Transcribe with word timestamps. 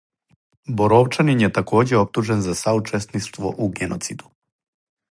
Боровчанин 0.79 1.43
је 1.43 1.51
такође 1.59 1.95
оптужен 2.01 2.43
за 2.49 2.57
саучесништво 2.65 3.53
у 3.67 3.73
геноциду. 3.81 4.35